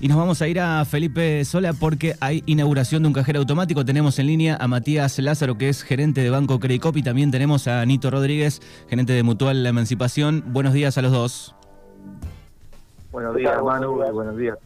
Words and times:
Y 0.00 0.08
nos 0.08 0.16
vamos 0.16 0.40
a 0.42 0.48
ir 0.48 0.60
a 0.60 0.84
Felipe 0.84 1.44
Sola 1.44 1.72
porque 1.72 2.14
hay 2.20 2.44
inauguración 2.46 3.02
de 3.02 3.08
un 3.08 3.14
cajero 3.14 3.40
automático. 3.40 3.84
Tenemos 3.84 4.18
en 4.18 4.28
línea 4.28 4.56
a 4.60 4.68
Matías 4.68 5.18
Lázaro, 5.18 5.58
que 5.58 5.68
es 5.68 5.82
gerente 5.82 6.22
de 6.22 6.30
Banco 6.30 6.60
Credicop, 6.60 6.96
y 6.96 7.02
también 7.02 7.30
tenemos 7.30 7.66
a 7.66 7.84
Nito 7.84 8.10
Rodríguez, 8.10 8.62
gerente 8.88 9.12
de 9.12 9.22
Mutual 9.24 9.64
La 9.64 9.70
Emancipación. 9.70 10.44
Buenos 10.46 10.72
días 10.72 10.98
a 10.98 11.02
los 11.02 11.10
dos. 11.10 11.54
Buenos 13.10 13.34
días, 13.34 13.60
Manu. 13.62 13.96
Buenos 14.12 14.36
días 14.36 14.58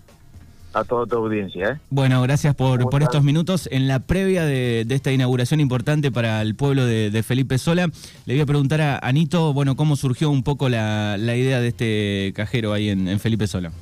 a 0.74 0.84
toda 0.84 1.06
tu 1.06 1.17
audiencia. 1.17 1.71
¿eh? 1.71 1.80
Bueno, 1.90 2.21
gracias 2.22 2.54
por, 2.54 2.88
por 2.88 3.03
estos 3.03 3.22
minutos. 3.22 3.69
En 3.72 3.88
la 3.88 4.01
previa 4.01 4.44
de, 4.44 4.87
esta 4.88 5.12
inauguración 5.12 5.60
importante 5.60 6.10
para 6.10 6.42
el 6.42 6.54
pueblo 6.54 6.85
de, 6.87 7.22
Felipe 7.22 7.58
Sola, 7.58 7.88
le 8.26 8.35
voy 8.35 8.40
a 8.40 8.46
preguntar 8.46 8.80
a 8.80 8.99
Anito, 8.99 9.53
bueno, 9.53 9.76
cómo 9.76 9.96
surgió 9.96 10.30
un 10.30 10.42
poco 10.42 10.69
la, 10.69 11.17
idea 11.19 11.60
de 11.60 11.69
este 11.69 12.33
cajero 12.35 12.72
ahí 12.72 12.88
en, 12.88 13.19
Felipe 13.21 13.46
Sola. 13.46 13.72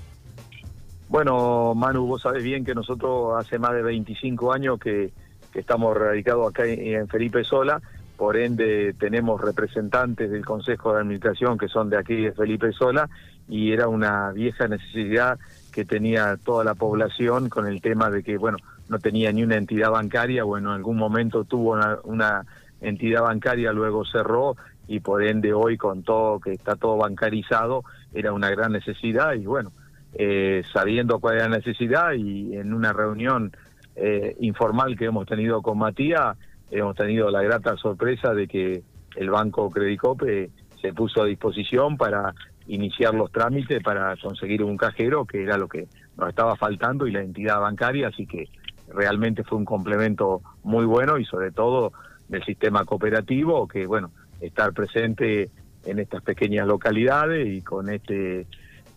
Bueno, 1.11 1.75
Manu, 1.75 2.07
vos 2.07 2.23
sabés 2.23 2.45
bien 2.45 2.65
que 2.65 2.73
nosotros 2.73 3.35
hace 3.37 3.59
más 3.59 3.73
de 3.73 3.83
25 3.83 4.53
años 4.53 4.79
que, 4.79 5.13
estamos 5.55 5.97
radicados 5.97 6.49
acá 6.49 6.65
en, 6.65 7.09
Felipe 7.09 7.43
Sola, 7.43 7.83
por 8.17 8.37
ende 8.37 8.95
tenemos 8.95 9.41
representantes 9.41 10.31
del 10.31 10.45
Consejo 10.45 10.95
de 10.95 11.01
Administración 11.01 11.59
que 11.59 11.67
son 11.67 11.91
de 11.91 11.99
aquí 11.99 12.15
de 12.15 12.31
Felipe 12.31 12.71
Sola 12.71 13.11
y 13.49 13.73
era 13.73 13.89
una 13.89 14.31
vieja 14.31 14.69
necesidad 14.69 15.41
que 15.73 15.85
tenía 15.85 16.37
toda 16.37 16.63
la 16.63 16.77
población 16.77 17.49
con 17.49 17.67
el 17.67 17.81
tema 17.81 18.09
de 18.09 18.23
que, 18.23 18.39
bueno, 18.39 18.59
no 18.89 19.01
tenía 19.01 19.33
ni 19.33 19.43
una 19.43 19.57
entidad 19.57 19.91
bancaria, 19.91 20.45
bueno, 20.45 20.71
en 20.71 20.77
algún 20.77 20.97
momento 20.97 21.43
tuvo 21.43 21.77
una, 22.05 22.45
entidad 22.81 23.23
bancaria, 23.23 23.73
luego 23.73 24.05
cerró 24.05 24.57
y 24.87 25.01
por 25.01 25.25
ende 25.25 25.53
hoy 25.53 25.77
con 25.77 26.05
todo 26.05 26.39
que 26.39 26.53
está 26.53 26.77
todo 26.77 26.97
bancarizado 26.99 27.83
era 28.15 28.33
una 28.33 28.49
gran 28.51 28.71
necesidad. 28.71 29.33
Y 29.35 29.47
bueno, 29.47 29.73
eh, 30.15 30.63
sabiendo 30.73 31.19
cuál 31.21 31.37
era 31.37 31.49
la 31.49 31.59
necesidad 31.59 32.13
y 32.13 32.57
en 32.57 32.75
una 32.75 32.93
reunión 32.93 33.53
eh, 33.97 34.37
informal 34.41 34.97
que 34.97 35.07
hemos 35.07 35.27
tenido 35.27 35.63
con 35.63 35.79
Matías, 35.79 36.37
hemos 36.71 36.97
tenido 36.97 37.31
la 37.31 37.43
grata 37.43 37.77
sorpresa 37.77 38.35
de 38.35 38.47
que 38.47 38.83
el 39.17 39.31
Banco 39.31 39.71
Credicope 39.71 40.51
se 40.81 40.93
puso 40.93 41.23
a 41.23 41.27
disposición 41.27 41.97
para 41.97 42.35
iniciar 42.67 43.15
los 43.15 43.31
trámites 43.33 43.83
para 43.83 44.17
conseguir 44.17 44.63
un 44.63 44.77
cajero, 44.77 45.25
que 45.25 45.43
era 45.43 45.59
lo 45.59 45.69
que 45.69 45.89
nos 46.17 46.29
estaba 46.29 46.57
faltando, 46.57 47.07
y 47.07 47.13
la 47.13 47.21
entidad 47.21 47.61
bancaria, 47.61 48.09
así 48.09 48.27
que 48.27 48.49
realmente 48.89 49.45
fue 49.45 49.59
un 49.59 49.65
complemento 49.65 50.41
muy 50.63 50.85
bueno 50.85 51.19
y 51.19 51.25
sobre 51.25 51.51
todo 51.51 51.93
del 52.29 52.45
sistema 52.45 52.85
cooperativo, 52.85 53.67
que 53.67 53.87
bueno, 53.87 54.13
estar 54.41 54.73
presente 54.73 55.51
en 55.85 55.99
estas 55.99 56.23
pequeñas 56.23 56.67
localidades 56.67 57.49
y 57.49 57.63
con 57.63 57.89
este, 57.89 58.47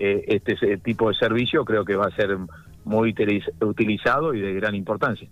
eh, 0.05 0.25
este 0.27 0.77
tipo 0.77 1.09
de 1.09 1.15
servicio 1.15 1.63
creo 1.63 1.85
que 1.85 1.95
va 1.95 2.07
a 2.07 2.15
ser 2.15 2.37
muy 2.85 3.15
utilizado 3.61 4.33
y 4.33 4.41
de 4.41 4.53
gran 4.53 4.75
importancia. 4.75 5.27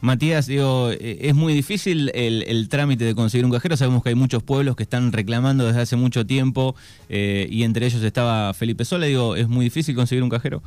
Matías, 0.00 0.46
digo, 0.46 0.90
eh, 0.90 1.18
es 1.20 1.34
muy 1.34 1.54
difícil 1.54 2.10
el, 2.14 2.68
trámite 2.68 3.04
de 3.04 3.14
conseguir 3.14 3.44
un 3.44 3.52
cajero. 3.52 3.76
Sabemos 3.76 4.02
que 4.02 4.10
hay 4.10 4.14
muchos 4.14 4.42
pueblos 4.42 4.76
que 4.76 4.82
están 4.82 5.12
reclamando 5.12 5.66
desde 5.66 5.80
hace 5.80 5.96
mucho 5.96 6.26
tiempo 6.26 6.74
eh, 7.08 7.46
y 7.50 7.62
entre 7.64 7.86
ellos 7.86 8.02
estaba 8.02 8.52
Felipe 8.54 8.84
Sola. 8.84 9.06
Digo, 9.06 9.36
¿es 9.36 9.48
muy 9.48 9.66
difícil 9.66 9.94
conseguir 9.94 10.22
un 10.22 10.30
cajero? 10.30 10.62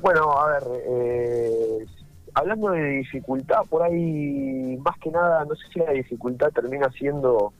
Bueno, 0.00 0.30
a 0.38 0.46
ver, 0.52 0.62
eh, 0.88 1.86
hablando 2.34 2.70
de 2.70 2.98
dificultad, 2.98 3.62
por 3.68 3.82
ahí 3.82 4.78
más 4.80 4.96
que 4.98 5.10
nada, 5.10 5.44
no 5.44 5.56
sé 5.56 5.62
si 5.72 5.80
la 5.80 5.90
dificultad 5.90 6.50
termina 6.52 6.88
siendo 6.92 7.52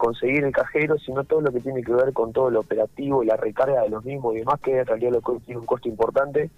conseguir 0.00 0.44
el 0.44 0.52
cajero, 0.52 0.98
sino 0.98 1.24
todo 1.24 1.42
lo 1.42 1.52
que 1.52 1.60
tiene 1.60 1.84
que 1.84 1.92
ver 1.92 2.12
con 2.14 2.32
todo 2.32 2.50
lo 2.50 2.60
operativo 2.60 3.22
y 3.22 3.26
la 3.26 3.36
recarga 3.36 3.82
de 3.82 3.90
los 3.90 4.02
mismos 4.04 4.34
y 4.34 4.38
demás, 4.38 4.58
que 4.60 4.78
en 4.78 4.86
realidad 4.86 5.12
lo 5.12 5.20
tiene 5.40 5.60
un 5.60 5.66
costo 5.66 5.88
importante, 5.88 6.50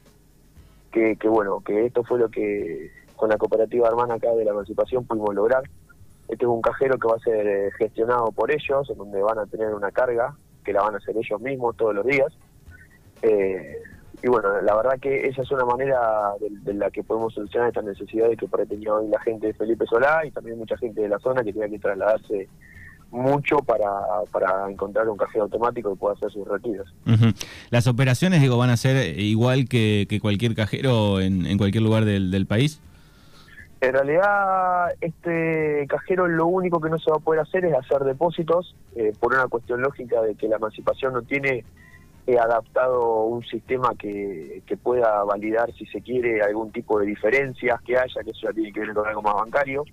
que, 0.92 1.16
bueno, 1.24 1.60
que 1.60 1.86
esto 1.86 2.04
fue 2.04 2.18
lo 2.18 2.28
que 2.28 2.90
con 3.16 3.28
la 3.30 3.38
cooperativa 3.38 3.88
hermana 3.88 4.14
acá 4.14 4.30
de 4.30 4.44
la 4.44 4.52
emancipación 4.52 5.04
pudimos 5.06 5.34
lograr. 5.34 5.64
Este 6.28 6.44
es 6.44 6.48
un 6.48 6.62
cajero 6.62 6.98
que 6.98 7.08
va 7.08 7.16
a 7.16 7.18
ser 7.18 7.46
eh, 7.46 7.70
gestionado 7.76 8.30
por 8.30 8.50
ellos, 8.50 8.88
en 8.88 8.96
donde 8.96 9.20
van 9.20 9.38
a 9.38 9.46
tener 9.46 9.74
una 9.74 9.90
carga, 9.90 10.34
que 10.64 10.72
la 10.72 10.82
van 10.82 10.94
a 10.94 10.98
hacer 10.98 11.16
ellos 11.16 11.40
mismos 11.40 11.76
todos 11.76 11.94
los 11.94 12.06
días. 12.06 12.32
Eh, 13.22 13.82
y 14.22 14.28
bueno, 14.28 14.60
la 14.60 14.76
verdad 14.76 15.00
que 15.00 15.26
esa 15.26 15.42
es 15.42 15.50
una 15.50 15.64
manera 15.64 16.34
de, 16.38 16.74
la 16.74 16.90
que 16.90 17.02
podemos 17.02 17.34
solucionar 17.34 17.68
estas 17.68 17.84
necesidades 17.84 18.38
que 18.38 18.46
por 18.46 18.60
ahí 18.60 18.66
tenía 18.66 18.94
hoy 18.94 19.08
la 19.08 19.20
gente 19.20 19.48
de 19.48 19.54
Felipe 19.54 19.84
Solá 19.86 20.24
y 20.24 20.30
también 20.30 20.58
mucha 20.58 20.76
gente 20.76 21.00
de 21.00 21.08
la 21.08 21.18
zona 21.18 21.42
que 21.42 21.52
tenía 21.52 21.68
que 21.68 21.80
trasladarse 21.80 22.48
mucho 23.12 23.58
para, 23.58 23.86
para 24.32 24.70
encontrar 24.70 25.08
un 25.08 25.16
cajero 25.16 25.44
automático 25.44 25.90
que 25.90 25.96
pueda 25.96 26.14
hacer 26.14 26.32
sus 26.32 26.48
retiros. 26.48 26.92
¿Las 27.70 27.86
operaciones 27.86 28.40
digo 28.40 28.56
van 28.56 28.70
a 28.70 28.76
ser 28.76 29.18
igual 29.20 29.68
que, 29.68 30.18
cualquier 30.20 30.54
cajero 30.54 31.20
en, 31.20 31.56
cualquier 31.58 31.84
lugar 31.84 32.04
del, 32.04 32.46
país? 32.46 32.80
En 33.80 33.92
realidad, 33.92 34.92
este 35.00 35.86
cajero 35.88 36.26
lo 36.26 36.46
único 36.46 36.80
que 36.80 36.88
no 36.88 36.98
se 36.98 37.10
va 37.10 37.16
a 37.18 37.20
poder 37.20 37.40
hacer 37.40 37.64
es 37.64 37.74
hacer 37.74 38.00
depósitos, 38.04 38.74
eh, 38.96 39.12
por 39.20 39.34
una 39.34 39.46
cuestión 39.46 39.82
lógica 39.82 40.22
de 40.22 40.34
que 40.34 40.48
la 40.48 40.56
emancipación 40.56 41.12
no 41.12 41.22
tiene 41.22 41.64
eh, 42.26 42.38
adaptado 42.38 43.24
un 43.24 43.44
sistema 43.44 43.94
que, 43.98 44.62
que 44.66 44.76
pueda 44.76 45.24
validar, 45.24 45.72
si 45.74 45.84
se 45.86 46.00
quiere, 46.00 46.40
algún 46.40 46.70
tipo 46.70 46.98
de 46.98 47.06
diferencias 47.06 47.80
que 47.82 47.98
haya, 47.98 48.22
que 48.22 48.30
eso 48.30 48.42
ya 48.44 48.52
tiene 48.52 48.72
que 48.72 48.80
ver 48.80 48.94
con 48.94 49.06
algo 49.06 49.22
más 49.22 49.34
bancario. 49.34 49.84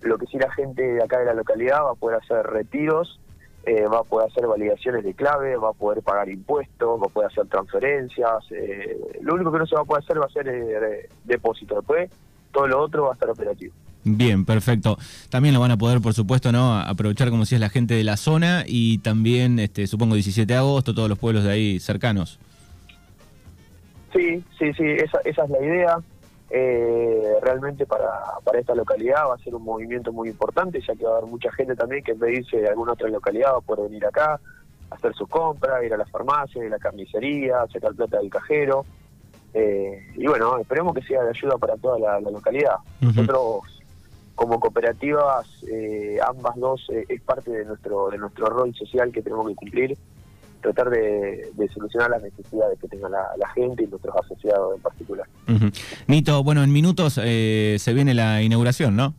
Lo 0.00 0.18
que 0.18 0.26
sí 0.26 0.38
la 0.38 0.50
gente 0.52 0.82
de 0.82 1.02
acá 1.02 1.18
de 1.18 1.26
la 1.26 1.34
localidad 1.34 1.84
va 1.84 1.92
a 1.92 1.94
poder 1.94 2.18
hacer 2.22 2.46
retiros, 2.46 3.18
eh, 3.66 3.84
va 3.86 3.98
a 3.98 4.04
poder 4.04 4.30
hacer 4.30 4.46
validaciones 4.46 5.02
de 5.02 5.14
clave, 5.14 5.56
va 5.56 5.70
a 5.70 5.72
poder 5.72 6.02
pagar 6.02 6.28
impuestos, 6.28 7.00
va 7.00 7.06
a 7.06 7.12
poder 7.12 7.30
hacer 7.30 7.46
transferencias. 7.48 8.44
Eh, 8.50 8.96
lo 9.22 9.34
único 9.34 9.50
que 9.50 9.58
no 9.58 9.66
se 9.66 9.74
va 9.74 9.82
a 9.82 9.84
poder 9.84 10.04
hacer 10.04 10.20
va 10.20 10.26
a 10.26 10.30
ser 10.30 10.48
eh, 10.48 11.08
depósito. 11.24 11.74
Después, 11.74 12.10
todo 12.52 12.68
lo 12.68 12.80
otro 12.80 13.04
va 13.04 13.10
a 13.10 13.14
estar 13.14 13.28
operativo. 13.28 13.74
Bien, 14.04 14.44
perfecto. 14.44 14.96
También 15.30 15.52
lo 15.52 15.58
van 15.58 15.72
a 15.72 15.76
poder, 15.76 16.00
por 16.00 16.14
supuesto, 16.14 16.52
no 16.52 16.78
aprovechar, 16.78 17.28
como 17.30 17.44
si 17.44 17.56
es 17.56 17.60
la 17.60 17.68
gente 17.68 17.94
de 17.94 18.04
la 18.04 18.16
zona 18.16 18.62
y 18.64 18.98
también, 18.98 19.58
este, 19.58 19.88
supongo, 19.88 20.14
17 20.14 20.52
de 20.52 20.56
agosto, 20.56 20.94
todos 20.94 21.08
los 21.08 21.18
pueblos 21.18 21.42
de 21.42 21.50
ahí 21.50 21.80
cercanos. 21.80 22.38
Sí, 24.14 24.44
sí, 24.60 24.72
sí, 24.74 24.84
esa, 24.84 25.18
esa 25.24 25.42
es 25.42 25.50
la 25.50 25.58
idea. 25.58 25.98
Eh, 26.48 27.34
realmente 27.42 27.86
para, 27.86 28.08
para 28.44 28.60
esta 28.60 28.74
localidad 28.74 29.28
va 29.28 29.34
a 29.34 29.38
ser 29.38 29.54
un 29.54 29.64
movimiento 29.64 30.12
muy 30.12 30.28
importante, 30.28 30.80
ya 30.80 30.94
que 30.94 31.04
va 31.04 31.14
a 31.14 31.18
haber 31.18 31.30
mucha 31.30 31.50
gente 31.52 31.74
también 31.74 32.04
que 32.04 32.12
en 32.12 32.20
vez 32.20 32.30
de 32.30 32.38
irse 32.38 32.56
de 32.58 32.68
alguna 32.68 32.92
otra 32.92 33.08
localidad 33.08 33.54
va 33.54 33.58
a 33.58 33.60
poder 33.60 33.88
venir 33.88 34.06
acá, 34.06 34.40
hacer 34.90 35.12
sus 35.14 35.28
compras, 35.28 35.84
ir 35.84 35.92
a 35.92 35.96
la 35.96 36.06
farmacia, 36.06 36.60
ir 36.60 36.68
a 36.68 36.76
la 36.76 36.78
carnicería, 36.78 37.66
sacar 37.72 37.94
plata 37.94 38.18
del 38.18 38.30
cajero. 38.30 38.86
Eh, 39.54 40.06
y 40.14 40.26
bueno, 40.26 40.58
esperemos 40.58 40.94
que 40.94 41.02
sea 41.02 41.24
de 41.24 41.30
ayuda 41.30 41.58
para 41.58 41.76
toda 41.76 41.98
la, 41.98 42.20
localidad. 42.20 42.76
Nosotros 43.00 43.62
como 44.36 44.60
cooperativas, 44.60 45.48
eh, 45.64 46.18
ambas 46.24 46.56
dos 46.56 46.86
es 47.08 47.22
parte 47.22 47.50
de 47.50 47.64
nuestro 47.64 48.10
de 48.10 48.18
nuestro 48.18 48.46
rol 48.46 48.74
social 48.74 49.10
que 49.10 49.22
tenemos 49.22 49.48
que 49.48 49.54
cumplir 49.54 49.96
tratar 50.72 50.90
de, 50.90 51.68
solucionar 51.72 52.10
las 52.10 52.22
necesidades 52.22 52.78
que 52.80 52.88
tenga 52.88 53.08
la, 53.08 53.48
gente 53.54 53.84
y 53.84 53.86
nuestros 53.86 54.14
asociados 54.16 54.76
en 54.76 54.82
particular. 54.82 55.26
Nito, 56.06 56.42
bueno, 56.42 56.62
en 56.64 56.72
minutos 56.72 57.20
eh, 57.22 57.76
se 57.78 57.94
viene 57.94 58.14
la 58.14 58.42
inauguración, 58.42 58.96
¿no? 58.96 59.14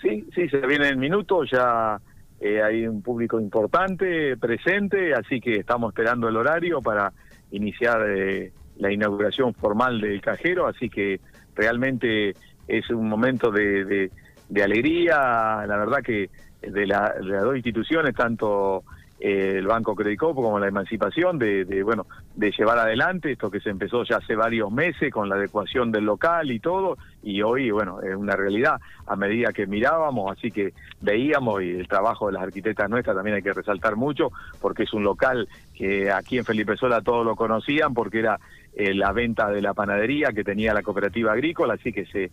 Sí, 0.00 0.26
sí, 0.34 0.48
se 0.48 0.58
viene 0.66 0.88
en 0.88 0.98
minutos, 0.98 1.50
ya 1.50 2.00
eh, 2.40 2.62
hay 2.62 2.86
un 2.86 3.02
público 3.02 3.38
importante 3.38 4.36
presente, 4.38 5.14
así 5.14 5.40
que 5.40 5.56
estamos 5.56 5.92
esperando 5.92 6.28
el 6.28 6.36
horario 6.36 6.80
para 6.80 7.12
iniciar 7.50 8.02
eh, 8.08 8.52
la 8.78 8.90
inauguración 8.90 9.52
formal 9.52 10.00
del 10.00 10.22
cajero, 10.22 10.66
así 10.66 10.88
que 10.88 11.20
realmente 11.54 12.34
es 12.66 12.88
un 12.88 13.08
momento 13.08 13.50
de, 13.50 14.10
de, 14.48 14.62
alegría, 14.62 15.66
la 15.66 15.76
verdad 15.76 16.02
que 16.02 16.30
de, 16.62 16.86
la, 16.86 17.12
de 17.20 17.26
las 17.26 17.42
dos 17.42 17.56
instituciones, 17.56 18.14
tanto 18.14 18.84
el 19.20 19.66
Banco 19.66 19.94
Credicopo 19.94 20.42
como 20.42 20.58
la 20.58 20.68
emancipación 20.68 21.38
de, 21.38 21.82
bueno 21.84 22.06
de 22.34 22.50
llevar 22.52 22.78
adelante 22.78 23.32
esto 23.32 23.50
que 23.50 23.60
se 23.60 23.68
empezó 23.68 24.02
ya 24.02 24.16
hace 24.16 24.34
varios 24.34 24.72
meses 24.72 25.12
con 25.12 25.28
la 25.28 25.34
adecuación 25.34 25.92
del 25.92 26.04
local 26.04 26.50
y 26.50 26.58
todo 26.58 26.96
y 27.22 27.42
hoy 27.42 27.70
bueno 27.70 28.00
es 28.00 28.16
una 28.16 28.34
realidad 28.34 28.80
a 29.06 29.16
medida 29.16 29.52
que 29.52 29.66
mirábamos 29.66 30.32
así 30.32 30.50
que 30.50 30.72
veíamos 31.02 31.62
y 31.62 31.70
el 31.70 31.86
trabajo 31.86 32.28
de 32.28 32.32
las 32.32 32.42
arquitectas 32.42 32.88
nuestras 32.88 33.14
también 33.14 33.36
hay 33.36 33.42
que 33.42 33.52
resaltar 33.52 33.94
mucho 33.96 34.32
porque 34.60 34.84
es 34.84 34.92
un 34.94 35.04
local 35.04 35.46
que 35.74 36.10
aquí 36.10 36.38
en 36.38 36.46
Felipe 36.46 36.76
Sola 36.76 37.02
todos 37.02 37.26
lo 37.26 37.36
conocían 37.36 37.92
porque 37.92 38.20
era 38.20 38.40
eh, 38.74 38.94
la 38.94 39.12
venta 39.12 39.50
de 39.50 39.60
la 39.60 39.74
panadería 39.74 40.32
que 40.32 40.44
tenía 40.44 40.72
la 40.72 40.82
cooperativa 40.82 41.32
agrícola 41.32 41.74
así 41.74 41.92
que 41.92 42.06
se 42.06 42.30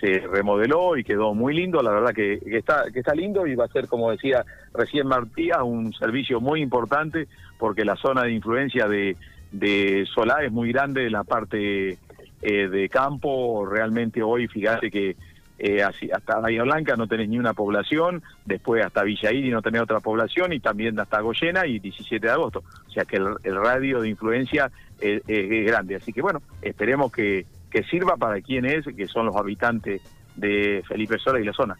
se 0.00 0.20
remodeló 0.20 0.96
y 0.96 1.04
quedó 1.04 1.34
muy 1.34 1.54
lindo, 1.54 1.82
la 1.82 1.90
verdad 1.90 2.14
que, 2.14 2.40
está, 2.46 2.84
que 2.92 3.00
está 3.00 3.14
lindo 3.14 3.46
y 3.46 3.54
va 3.54 3.66
a 3.66 3.68
ser, 3.68 3.86
como 3.86 4.10
decía 4.10 4.44
recién 4.72 5.06
Martía, 5.06 5.62
un 5.62 5.92
servicio 5.92 6.40
muy 6.40 6.62
importante 6.62 7.28
porque 7.58 7.84
la 7.84 7.96
zona 7.96 8.22
de 8.22 8.32
influencia 8.32 8.88
de, 8.88 9.16
de 9.52 10.06
Solá 10.12 10.42
es 10.42 10.50
muy 10.50 10.72
grande, 10.72 11.10
la 11.10 11.24
parte 11.24 11.98
eh, 12.42 12.68
de 12.68 12.88
campo 12.88 13.66
realmente 13.66 14.22
hoy, 14.22 14.48
fíjate 14.48 14.90
que 14.90 15.16
eh, 15.62 15.82
hasta 15.82 16.40
Bahía 16.40 16.62
Blanca 16.62 16.96
no 16.96 17.06
tenés 17.06 17.28
ni 17.28 17.38
una 17.38 17.52
población, 17.52 18.22
después 18.46 18.82
hasta 18.82 19.02
Villa 19.02 19.30
Iri 19.30 19.50
no 19.50 19.60
tenés 19.60 19.82
otra 19.82 20.00
población 20.00 20.54
y 20.54 20.60
también 20.60 20.98
hasta 20.98 21.20
Goyena 21.20 21.66
y 21.66 21.78
17 21.78 22.26
de 22.26 22.32
agosto. 22.32 22.62
O 22.88 22.90
sea 22.90 23.04
que 23.04 23.16
el, 23.16 23.56
radio 23.56 24.00
de 24.00 24.08
influencia 24.08 24.70
es, 24.98 25.22
grande. 25.66 25.96
Así 25.96 26.14
que 26.14 26.22
bueno, 26.22 26.40
esperemos 26.62 27.12
que, 27.12 27.44
que 27.70 27.82
sirva 27.84 28.16
para 28.16 28.40
quienes, 28.40 28.84
que 28.96 29.06
son 29.06 29.26
los 29.26 29.36
habitantes 29.36 30.02
de 30.36 30.82
Felipe 30.86 31.18
Sola 31.18 31.40
y 31.40 31.44
la 31.44 31.52
zona. 31.52 31.76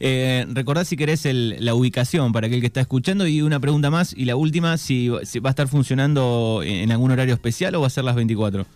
eh, 0.00 0.46
recordad 0.52 0.84
si 0.84 0.96
querés 0.96 1.26
la 1.32 1.74
ubicación 1.74 2.32
para 2.32 2.46
aquel 2.46 2.60
que 2.60 2.66
está 2.66 2.80
escuchando 2.80 3.26
y 3.26 3.42
una 3.42 3.60
pregunta 3.60 3.90
más 3.90 4.14
y 4.16 4.24
la 4.24 4.36
última, 4.36 4.76
si, 4.76 5.08
va 5.08 5.20
a 5.20 5.50
estar 5.50 5.68
funcionando 5.68 6.60
en 6.64 6.90
algún 6.92 7.10
horario 7.10 7.34
especial 7.34 7.74
o 7.74 7.80
va 7.80 7.86
a 7.86 7.90
ser 7.90 8.04
las 8.04 8.16
24. 8.16 8.66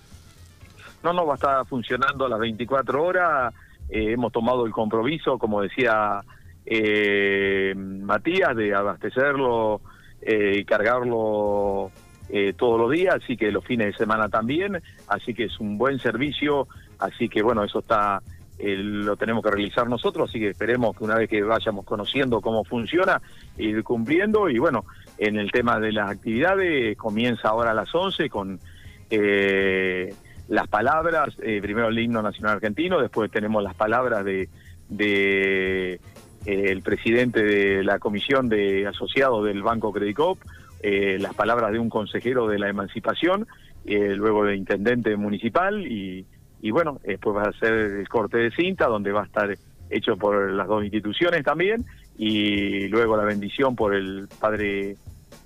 No, 1.03 1.13
no, 1.13 1.27
va 1.27 1.33
a 1.33 1.37
estar 1.37 1.67
funcionando 1.67 2.27
a 2.27 2.29
las 2.29 2.39
24 2.39 3.03
horas. 3.03 3.55
Eh, 3.89 4.13
hemos 4.13 4.33
tomado 4.33 4.65
el 4.65 4.73
compromiso, 4.73 5.39
como 5.39 5.61
decía 5.61 6.23
eh, 6.65 7.75
Matías, 7.77 8.55
de 8.57 8.75
abastecerlo 8.75 9.81
eh, 10.21 10.59
y 10.59 10.65
cargarlo 10.65 11.91
todos 12.57 12.81
los 12.81 12.91
días, 12.91 13.17
así 13.23 13.37
que 13.37 13.53
los 13.53 13.65
fines 13.65 13.89
de 13.89 13.93
semana 13.93 14.29
también, 14.29 14.83
así 15.07 15.35
que 15.35 15.45
es 15.45 15.61
un 15.61 15.77
buen 15.77 15.99
servicio, 15.99 16.67
así 16.99 17.29
que 17.29 17.43
bueno, 17.43 17.63
eso 17.63 17.81
está 17.81 18.23
lo 18.59 19.17
tenemos 19.17 19.43
que 19.43 19.51
realizar 19.51 19.89
nosotros, 19.89 20.31
así 20.31 20.39
que 20.39 20.51
esperemos 20.51 20.97
que 20.97 21.05
una 21.05 21.17
vez 21.17 21.29
que 21.29 21.43
vayamos 21.43 21.85
conociendo 21.85 22.41
cómo 22.41 22.65
funciona, 22.65 23.21
ir 23.59 23.83
cumpliendo 23.83 24.49
y 24.49 24.59
bueno, 24.59 24.85
en 25.19 25.37
el 25.37 25.51
tema 25.51 25.81
de 25.81 25.93
las 25.93 26.11
actividades 26.11 26.97
comienza 26.97 27.49
ahora 27.49 27.73
a 27.73 27.75
las 27.75 27.93
11 27.95 28.31
con 28.31 28.61
las 30.49 30.69
palabras, 30.69 31.35
eh, 31.43 31.61
primero 31.63 31.89
el 31.89 31.99
himno 31.99 32.23
nacional 32.23 32.57
argentino, 32.57 33.01
después 33.01 33.31
tenemos 33.31 33.63
las 33.63 33.75
palabras 33.75 34.25
de, 34.25 34.49
de 34.89 35.95
eh, 35.95 36.01
el 36.45 36.83
presidente 36.83 37.43
de 37.43 37.85
la 37.85 37.99
comisión 37.99 38.49
de 38.49 38.87
asociados 38.87 39.45
del 39.45 39.63
Banco 39.63 39.93
Credicop, 39.93 40.39
eh, 40.83 41.19
las 41.21 41.35
palabras 41.35 41.73
de 41.73 41.79
un 41.79 41.89
consejero 41.89 42.47
de 42.49 42.59
la 42.59 42.69
emancipación, 42.69 43.47
luego 43.85 44.45
de 44.45 44.55
intendente 44.55 45.17
municipal 45.17 45.87
y, 45.87 46.25
y 46.61 46.71
bueno, 46.71 47.01
después 47.05 47.37
va 47.37 47.43
a 47.49 47.53
ser 47.53 47.73
el 47.73 48.09
corte 48.09 48.39
de 48.39 48.51
cinta 48.53 48.87
donde 48.87 49.11
va 49.11 49.23
a 49.23 49.27
estar 49.27 49.53
hecho 49.91 50.17
por 50.17 50.51
las 50.53 50.69
dos 50.69 50.85
instituciones 50.85 51.43
también 51.45 51.85
y 52.17 52.87
luego 52.89 53.17
la 53.17 53.25
bendición 53.25 53.75
por 53.75 53.95
el 53.95 54.29
padre 54.41 54.97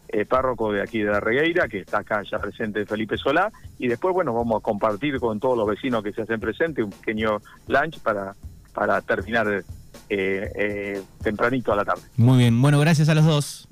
eh, 0.08 0.24
párroco 0.24 0.72
de 0.72 0.82
aquí 0.82 1.00
de 1.00 1.10
la 1.10 1.20
Regueira, 1.20 1.68
que 1.68 1.80
está 1.80 1.98
acá 1.98 2.22
ya 2.22 2.38
presente 2.38 2.86
Felipe 2.86 3.16
Solá, 3.16 3.50
y 3.78 3.88
después, 3.88 4.14
bueno, 4.14 4.32
vamos 4.32 4.60
a 4.60 4.62
compartir 4.62 5.18
con 5.18 5.40
todos 5.40 5.56
los 5.56 5.66
vecinos 5.66 6.02
que 6.02 6.12
se 6.12 6.22
hacen 6.22 6.38
presentes 6.38 6.84
un 6.84 6.92
pequeño 6.92 7.38
lunch 7.66 7.98
para, 8.00 8.34
para 8.72 9.00
terminar 9.00 9.48
eh, 9.48 9.62
eh, 10.08 11.02
tempranito 11.22 11.72
a 11.72 11.76
la 11.76 11.84
tarde. 11.84 12.02
Muy 12.16 12.38
bien, 12.38 12.60
bueno, 12.62 12.78
gracias 12.78 13.08
a 13.08 13.14
los 13.14 13.24
dos. 13.24 13.68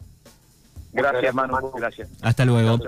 Gracias, 0.94 1.24
hermano, 1.24 1.72
gracias. 1.76 2.08
Hasta 2.22 2.44
luego. 2.44 2.78